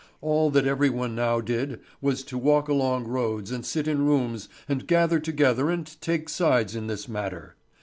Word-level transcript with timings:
All 0.19 0.49
that 0.49 0.65
every 0.65 0.89
one 0.89 1.13
now 1.13 1.41
did 1.41 1.79
was 2.01 2.23
to 2.23 2.35
walk 2.35 2.67
along 2.67 3.07
roads 3.07 3.51
and 3.51 3.63
sit 3.63 3.87
in 3.87 4.03
rooms 4.03 4.49
and 4.67 4.87
gather 4.87 5.19
together 5.19 5.69
and 5.69 5.85
take 6.01 6.27
sides 6.27 6.75
in 6.75 6.87
this 6.87 7.07
matter. 7.07 7.53